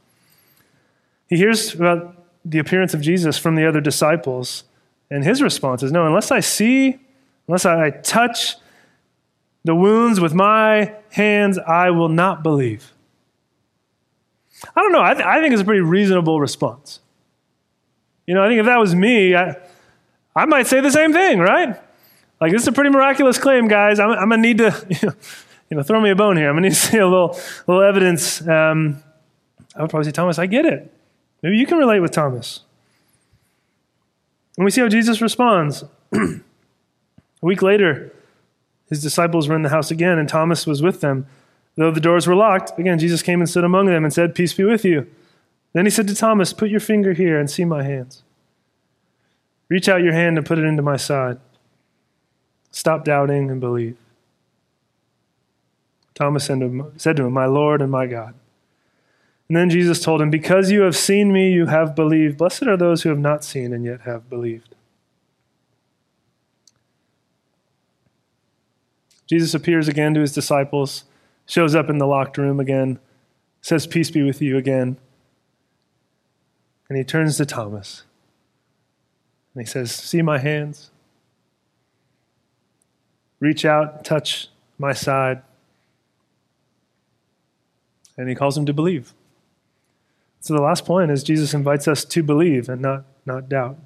[1.29, 4.65] He hears about the appearance of Jesus from the other disciples
[5.11, 6.99] and his response is no, unless I see,
[7.49, 8.57] unless I touch
[9.65, 12.93] the wounds with my hands, I will not believe.
[14.77, 15.03] I don't know.
[15.03, 17.01] I, th- I think it's a pretty reasonable response.
[18.27, 19.57] You know, I think if that was me, I,
[20.37, 21.81] I might say the same thing, right?
[22.41, 23.99] Like, this is a pretty miraculous claim, guys.
[23.99, 24.87] I'm, I'm going to need to,
[25.71, 26.49] you know, throw me a bone here.
[26.49, 28.47] I'm going to need to see a little, little evidence.
[28.47, 29.03] Um,
[29.75, 30.93] I would probably say, Thomas, I get it.
[31.43, 32.61] Maybe you can relate with Thomas.
[34.57, 35.85] And we see how Jesus responds.
[36.13, 36.41] a
[37.41, 38.13] week later,
[38.89, 41.27] his disciples were in the house again, and Thomas was with them.
[41.77, 44.53] Though the doors were locked, again, Jesus came and stood among them and said, Peace
[44.53, 45.07] be with you.
[45.73, 48.23] Then he said to Thomas, Put your finger here and see my hands.
[49.69, 51.39] Reach out your hand and put it into my side.
[52.73, 53.97] Stop doubting and believe.
[56.15, 56.61] Thomas said
[57.17, 58.35] to him, My Lord and my God.
[59.49, 62.39] And then Jesus told him, Because you have seen me, you have believed.
[62.39, 64.75] Blessed are those who have not seen and yet have believed.
[69.27, 71.05] Jesus appears again to his disciples,
[71.51, 73.01] shows up in the locked room again,
[73.61, 74.97] says, Peace be with you again.
[76.89, 78.05] And he turns to Thomas
[79.53, 80.93] and he says, See my hands?
[83.41, 85.43] Reach out, touch my side.
[88.17, 89.13] And he calls him to believe.
[90.39, 93.77] So the last point is Jesus invites us to believe and not, not doubt.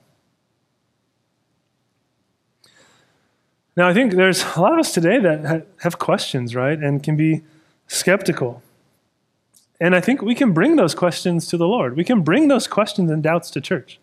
[3.75, 7.17] Now, I think there's a lot of us today that have questions, right, and can
[7.17, 7.43] be
[7.87, 8.63] skeptical.
[9.81, 11.97] And I think we can bring those questions to the Lord.
[11.97, 13.99] We can bring those questions and doubts to church.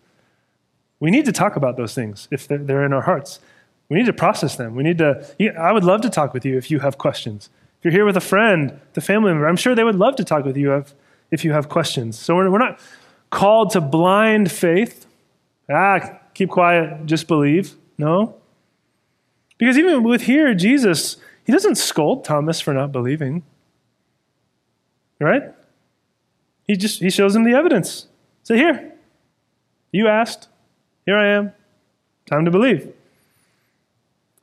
[1.00, 3.40] We need to talk about those things if they're in our hearts.
[3.88, 4.74] We need to process them.
[4.74, 5.26] We need to,
[5.58, 7.50] I would love to talk with you if you have questions.
[7.78, 10.24] If you're here with a friend, the family member, I'm sure they would love to
[10.24, 10.94] talk with you if,
[11.30, 12.18] if you have questions.
[12.18, 12.78] So we're, we're not
[13.30, 15.06] called to blind faith.
[15.68, 17.74] Ah, keep quiet, just believe.
[17.98, 18.36] No.
[19.58, 23.42] Because even with here, Jesus, he doesn't scold Thomas for not believing.
[25.22, 25.52] Right?
[26.66, 28.06] He just he shows him the evidence.
[28.42, 28.92] Say, here,
[29.92, 30.48] you asked.
[31.06, 31.52] Here I am.
[32.26, 32.92] Time to believe.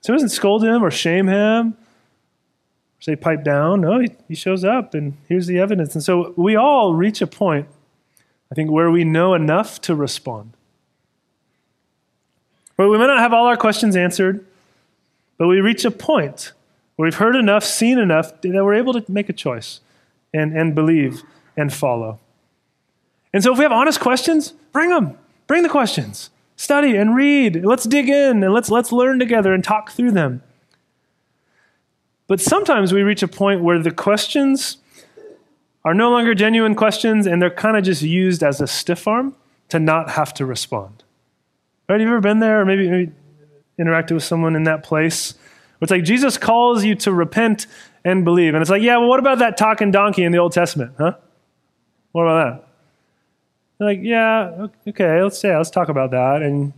[0.01, 1.75] So he doesn't scold him or shame him
[2.99, 3.81] say pipe down.
[3.81, 5.95] No, he, he shows up and here's the evidence.
[5.95, 7.67] And so we all reach a point,
[8.51, 10.53] I think, where we know enough to respond.
[12.75, 14.45] Where we may not have all our questions answered,
[15.37, 16.51] but we reach a point
[16.95, 19.79] where we've heard enough, seen enough, that we're able to make a choice
[20.33, 21.23] and, and believe
[21.57, 22.19] and follow.
[23.33, 25.17] And so if we have honest questions, bring them.
[25.47, 26.29] Bring the questions.
[26.55, 27.63] Study and read.
[27.63, 30.41] Let's dig in and let's, let's learn together and talk through them.
[32.27, 34.77] But sometimes we reach a point where the questions
[35.83, 39.35] are no longer genuine questions and they're kind of just used as a stiff arm
[39.69, 41.03] to not have to respond.
[41.87, 41.99] Right?
[41.99, 43.11] Have you ever been there or maybe, maybe
[43.79, 45.33] interacted with someone in that place?
[45.81, 47.65] It's like Jesus calls you to repent
[48.03, 48.53] and believe.
[48.53, 50.93] And it's like, yeah, well, what about that talking donkey in the Old Testament?
[50.97, 51.15] Huh?
[52.11, 52.67] What about that?
[53.77, 56.41] They're like, yeah, okay, let's say, let's talk about that.
[56.41, 56.73] And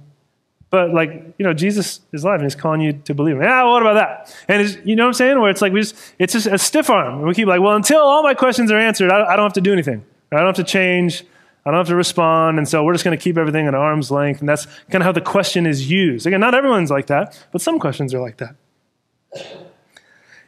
[0.69, 3.37] but like, you know, Jesus is alive and he's calling you to believe.
[3.41, 4.35] Yeah, what about that?
[4.47, 5.39] And you know what I'm saying?
[5.39, 7.15] Where it's like we just it's just a stiff arm.
[7.15, 9.53] And we keep like, well, until all my questions are answered, I, I don't have
[9.53, 10.03] to do anything.
[10.31, 11.25] I don't have to change.
[11.65, 12.57] I don't have to respond.
[12.57, 14.39] And so we're just going to keep everything at arm's length.
[14.39, 16.25] And that's kind of how the question is used.
[16.25, 18.55] Again, not everyone's like that, but some questions are like that.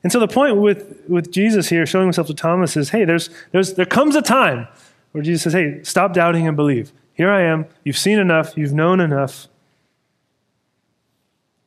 [0.04, 3.30] And so the point with, with Jesus here showing himself to Thomas is, hey, there's,
[3.52, 4.68] there's, there comes a time
[5.14, 6.92] where Jesus says, hey, stop doubting and believe.
[7.14, 7.66] Here I am.
[7.84, 8.58] You've seen enough.
[8.58, 9.48] You've known enough.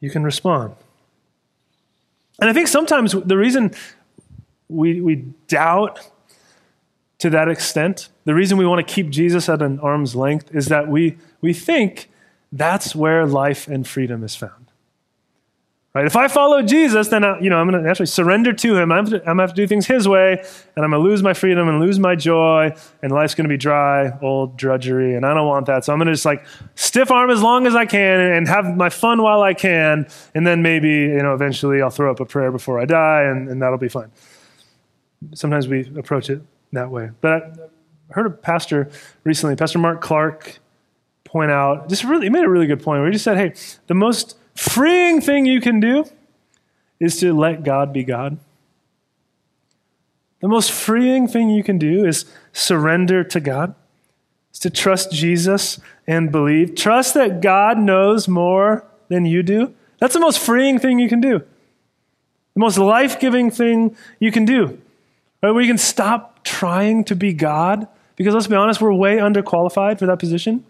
[0.01, 0.75] You can respond.
[2.38, 3.72] And I think sometimes the reason
[4.68, 5.16] we, we
[5.49, 6.01] doubt
[7.18, 10.66] to that extent, the reason we want to keep Jesus at an arm's length is
[10.66, 12.11] that we, we think
[12.53, 14.65] that's where life and freedom is found.
[15.96, 16.04] Right?
[16.04, 18.92] If I follow Jesus, then I, you know I'm going to actually surrender to Him.
[18.92, 21.32] I'm going to have to do things His way, and I'm going to lose my
[21.32, 25.32] freedom and lose my joy, and life's going to be dry, old drudgery, and I
[25.32, 25.87] don't want that.
[25.87, 28.76] So I'm going to just like stiff arm as long as I can and have
[28.76, 32.26] my fun while I can, and then maybe you know eventually I'll throw up a
[32.26, 34.12] prayer before I die, and, and that'll be fine.
[35.32, 37.09] Sometimes we approach it that way.
[37.22, 37.72] But
[38.11, 38.90] I heard a pastor
[39.24, 40.59] recently, Pastor Mark Clark,
[41.24, 43.54] point out just really he made a really good point where he just said, "Hey,
[43.87, 46.07] the most freeing thing you can do
[46.99, 48.38] is to let God be God.
[50.40, 53.75] The most freeing thing you can do is surrender to God,
[54.53, 56.75] is to trust Jesus and believe.
[56.75, 59.75] Trust that God knows more than you do.
[59.99, 61.38] That's the most freeing thing you can do.
[61.38, 64.81] The most life giving thing you can do.
[65.42, 65.53] Right?
[65.53, 70.07] We can stop trying to be God because let's be honest, we're way underqualified for
[70.07, 70.64] that position.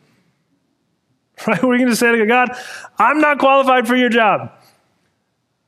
[1.47, 1.63] Right?
[1.63, 2.57] We're going to say to God,
[2.99, 4.53] I'm not qualified for your job.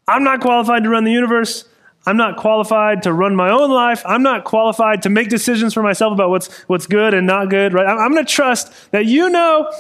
[0.07, 1.65] I'm not qualified to run the universe.
[2.07, 4.03] I'm not qualified to run my own life.
[4.07, 7.75] I'm not qualified to make decisions for myself about what's, what's good and not good,
[7.75, 7.87] right?
[7.87, 9.71] I'm, I'm going to trust that you know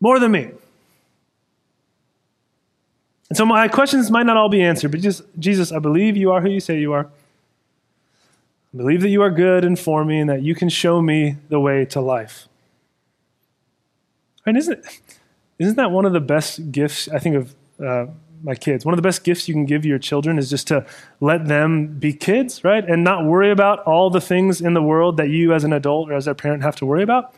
[0.00, 0.50] more than me.
[3.28, 6.32] And so my questions might not all be answered, but just, Jesus, I believe you
[6.32, 7.08] are who you say you are.
[8.74, 11.36] I believe that you are good and for me and that you can show me
[11.48, 12.48] the way to life.
[14.46, 14.84] And isn't,
[15.58, 18.06] isn't that one of the best gifts, I think, of uh,
[18.42, 18.84] my kids?
[18.84, 20.86] One of the best gifts you can give your children is just to
[21.20, 22.82] let them be kids, right?
[22.82, 26.10] And not worry about all the things in the world that you as an adult
[26.10, 27.34] or as a parent have to worry about.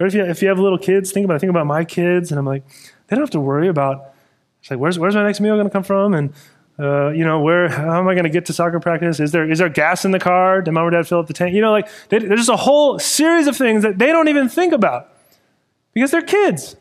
[0.00, 2.38] Or if you, if you have little kids, think about, think about my kids, and
[2.38, 2.66] I'm like,
[3.06, 4.12] they don't have to worry about,
[4.60, 6.12] it's like, where's, where's my next meal going to come from?
[6.14, 6.32] And,
[6.78, 9.20] uh, you know, where, how am I going to get to soccer practice?
[9.20, 10.60] Is there, is there gas in the car?
[10.60, 11.54] Did mom or dad fill up the tank?
[11.54, 14.48] You know, like, they, there's just a whole series of things that they don't even
[14.48, 15.15] think about
[15.96, 16.76] because they're kids.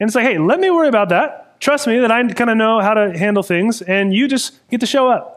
[0.00, 1.60] And it's like, hey, let me worry about that.
[1.60, 4.80] Trust me that I kind of know how to handle things, and you just get
[4.80, 5.35] to show up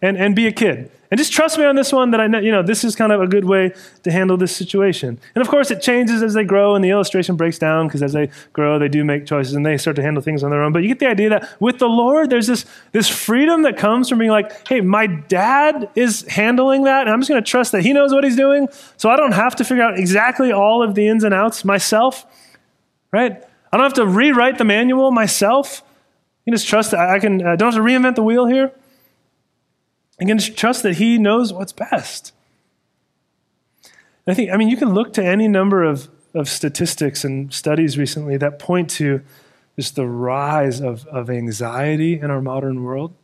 [0.00, 0.90] and, and be a kid.
[1.10, 3.12] And just trust me on this one that I know, you know, this is kind
[3.12, 5.18] of a good way to handle this situation.
[5.34, 8.12] And of course, it changes as they grow and the illustration breaks down because as
[8.12, 10.72] they grow, they do make choices and they start to handle things on their own.
[10.72, 14.10] But you get the idea that with the Lord, there's this, this freedom that comes
[14.10, 17.72] from being like, hey, my dad is handling that and I'm just going to trust
[17.72, 18.68] that he knows what he's doing.
[18.98, 22.26] So I don't have to figure out exactly all of the ins and outs myself,
[23.12, 23.42] right?
[23.72, 25.82] I don't have to rewrite the manual myself.
[26.44, 28.72] You just trust that I can, I don't have to reinvent the wheel here.
[30.20, 32.32] I can trust that He knows what's best.
[34.26, 37.96] I think, I mean, you can look to any number of, of statistics and studies
[37.96, 39.22] recently that point to
[39.76, 43.14] just the rise of, of anxiety in our modern world.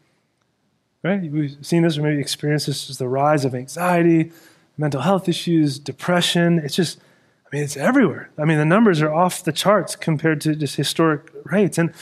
[1.03, 1.31] Right?
[1.31, 4.33] We've seen this or maybe experienced this, just the rise of anxiety,
[4.79, 6.59] mental health issues, depression.
[6.61, 6.99] It's just,
[7.45, 8.31] I mean, it's everywhere.
[8.39, 11.77] I mean, the numbers are off the charts compared to just historic rates.
[11.77, 11.93] And,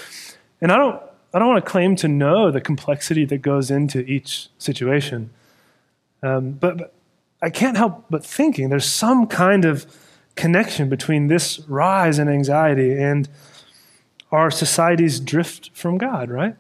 [0.61, 1.03] and I don't,
[1.35, 5.31] I don't want to claim to know the complexity that goes into each situation.
[6.23, 6.95] Um, but, but
[7.41, 9.87] I can't help but thinking there's some kind of
[10.37, 13.29] connection between this rise in anxiety and
[14.31, 16.57] our society's drift from God, right?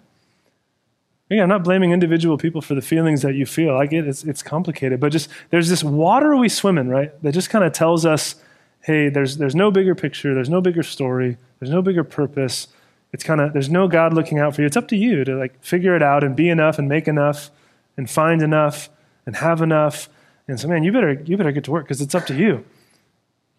[1.30, 3.76] Again, I'm not blaming individual people for the feelings that you feel.
[3.76, 7.10] I get it's, it's complicated, but just there's this water we swim in, right?
[7.22, 8.34] That just kind of tells us,
[8.82, 12.68] hey, there's, there's no bigger picture, there's no bigger story, there's no bigger purpose.
[13.12, 14.66] It's kind of, there's no God looking out for you.
[14.66, 17.50] It's up to you to like figure it out and be enough and make enough
[17.96, 18.88] and find enough
[19.26, 20.08] and have enough.
[20.48, 22.64] And so, man, you better, you better get to work because it's up to you.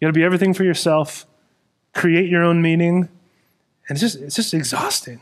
[0.02, 1.24] got to be everything for yourself,
[1.94, 3.08] create your own meaning.
[3.88, 5.20] And it's just, it's just exhausting.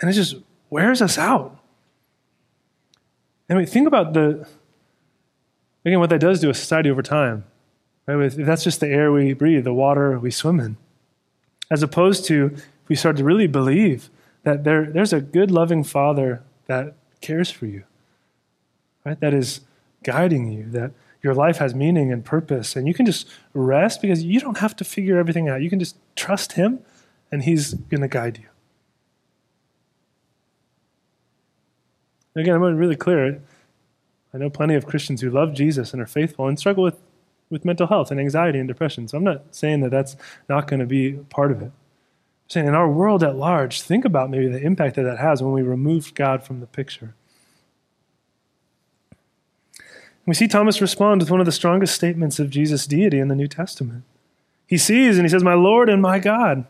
[0.00, 0.36] And it just
[0.68, 1.58] wears us out.
[3.48, 4.46] And we think about the,
[5.84, 7.44] again, what that does to a society over time.
[8.06, 8.26] Right?
[8.26, 10.76] If that's just the air we breathe, the water we swim in.
[11.70, 14.10] As opposed to if we start to really believe
[14.44, 17.82] that there, there's a good, loving Father that cares for you,
[19.04, 19.18] right?
[19.18, 19.60] That is
[20.04, 20.92] guiding you, that
[21.22, 24.76] your life has meaning and purpose, and you can just rest because you don't have
[24.76, 25.62] to figure everything out.
[25.62, 26.78] You can just trust Him,
[27.32, 28.48] and He's going to guide you.
[32.40, 33.40] Again, I'm going to be really clear.
[34.32, 37.00] I know plenty of Christians who love Jesus and are faithful and struggle with
[37.50, 39.08] with mental health and anxiety and depression.
[39.08, 40.16] So I'm not saying that that's
[40.48, 41.66] not going to be part of it.
[41.66, 45.42] I'm saying in our world at large, think about maybe the impact that that has
[45.42, 47.14] when we remove God from the picture.
[50.26, 53.36] We see Thomas respond with one of the strongest statements of Jesus' deity in the
[53.36, 54.02] New Testament.
[54.66, 56.66] He sees and he says, My Lord and my God.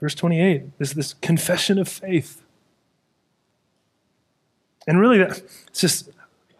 [0.00, 2.42] Verse 28 is this confession of faith.
[4.86, 6.10] And really, that, it's just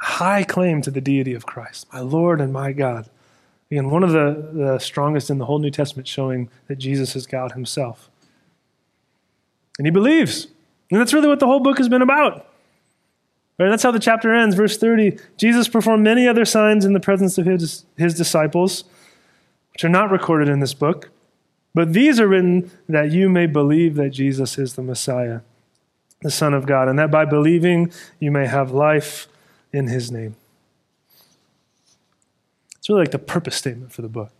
[0.03, 3.09] high claim to the deity of Christ, my Lord and my God.
[3.71, 7.25] Again, one of the, the strongest in the whole New Testament showing that Jesus is
[7.25, 8.11] God himself.
[9.79, 10.49] And he believes.
[10.91, 12.49] And that's really what the whole book has been about.
[13.59, 14.57] Right, that's how the chapter ends.
[14.57, 18.85] Verse 30 Jesus performed many other signs in the presence of his, his disciples,
[19.73, 21.11] which are not recorded in this book.
[21.75, 25.41] But these are written that you may believe that Jesus is the Messiah,
[26.23, 29.29] the Son of God, and that by believing you may have life
[29.73, 30.37] in his name.
[32.77, 34.33] It's really like the purpose statement for the book.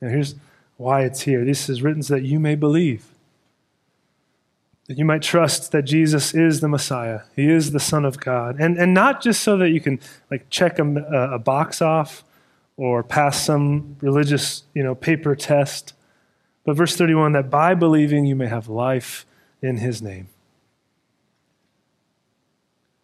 [0.00, 0.34] And here's
[0.76, 1.44] why it's here.
[1.44, 3.06] This is written so that you may believe.
[4.88, 7.20] That you might trust that Jesus is the Messiah.
[7.34, 8.58] He is the Son of God.
[8.58, 10.00] And, and not just so that you can
[10.30, 10.84] like check a,
[11.32, 12.24] a box off
[12.76, 15.92] or pass some religious you know, paper test.
[16.64, 19.26] But verse 31 that by believing you may have life
[19.62, 20.28] in his name.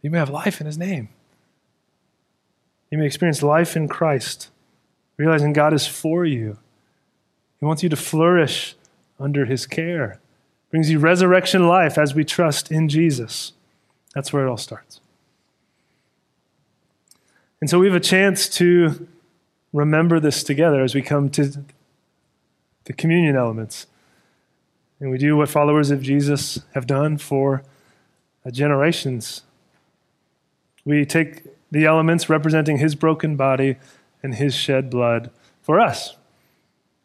[0.02, 1.08] You may have life in his name.
[2.93, 4.51] You may experience life in Christ,
[5.16, 6.59] realizing God is for you.
[7.59, 8.76] He wants you to flourish
[9.18, 10.20] under his care
[10.72, 13.53] brings you resurrection life as we trust in Jesus.
[14.14, 15.01] That's where it all starts.
[17.61, 19.07] And so we have a chance to
[19.72, 21.62] remember this together as we come to
[22.84, 23.86] the communion elements.
[24.99, 27.62] And we do what followers of Jesus have done for
[28.51, 29.43] generations.
[30.86, 31.43] We take
[31.73, 33.77] the elements representing his broken body
[34.23, 36.16] and his shed blood for us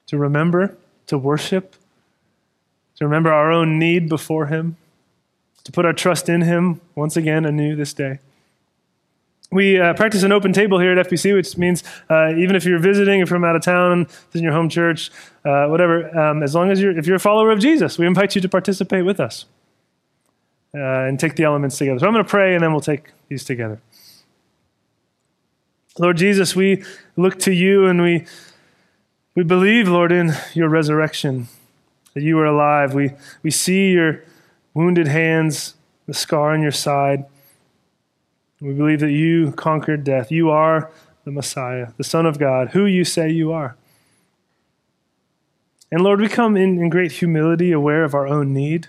[0.08, 1.76] to remember, to worship,
[2.98, 4.78] to remember our own need before Him,
[5.64, 8.20] to put our trust in Him once again anew this day.
[9.50, 12.80] We uh, practice an open table here at FBC, which means uh, even if you're
[12.80, 15.10] visiting, if you're from out of town, in your home church,
[15.46, 18.36] uh, whatever, um, as long as you're, if you're a follower of Jesus, we invite
[18.36, 19.46] you to participate with us
[20.74, 22.00] uh, and take the elements together.
[22.00, 23.80] So I'm going to pray and then we'll take these together.
[26.00, 26.84] Lord Jesus, we
[27.16, 28.26] look to you and we,
[29.36, 31.48] we believe, Lord, in your resurrection
[32.14, 32.94] that you are alive.
[32.94, 34.24] We, we see your
[34.74, 35.74] wounded hands,
[36.06, 37.26] the scar on your side.
[38.62, 40.32] We believe that you conquered death.
[40.32, 40.92] You are
[41.26, 43.76] the Messiah, the Son of God, who you say you are.
[45.92, 48.88] And Lord, we come in, in great humility, aware of our own need,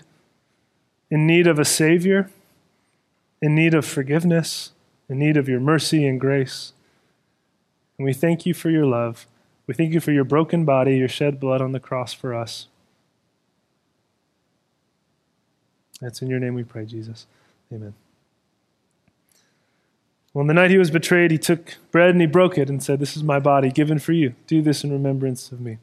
[1.09, 2.29] in need of a Savior,
[3.41, 4.71] in need of forgiveness,
[5.07, 6.73] in need of your mercy and grace.
[7.99, 9.27] And we thank you for your love.
[9.67, 12.67] We thank you for your broken body, your shed blood on the cross for us.
[16.01, 17.27] That's in your name we pray, Jesus.
[17.71, 17.93] Amen.
[20.33, 22.81] Well, on the night he was betrayed, he took bread and he broke it and
[22.81, 24.33] said, This is my body given for you.
[24.47, 25.77] Do this in remembrance of me.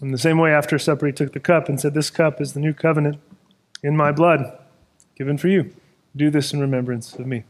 [0.00, 2.54] In the same way, after supper, he took the cup and said, This cup is
[2.54, 3.18] the new covenant
[3.82, 4.58] in my blood,
[5.14, 5.74] given for you.
[6.16, 7.44] Do this in remembrance of me.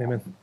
[0.00, 0.37] Amen.